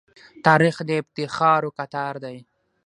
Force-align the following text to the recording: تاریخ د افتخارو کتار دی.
تاریخ 0.45 0.75
د 0.87 0.89
افتخارو 1.01 1.69
کتار 1.77 2.13
دی. 2.23 2.37